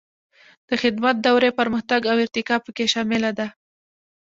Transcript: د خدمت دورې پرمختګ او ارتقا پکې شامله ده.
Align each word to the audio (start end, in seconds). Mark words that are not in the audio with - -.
د 0.67 0.69
خدمت 0.81 1.15
دورې 1.25 1.49
پرمختګ 1.59 2.01
او 2.11 2.15
ارتقا 2.23 2.55
پکې 2.65 2.85
شامله 2.93 3.31
ده. 3.39 3.47